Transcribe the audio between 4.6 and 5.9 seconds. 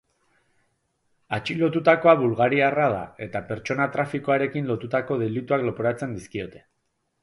lotutako delituak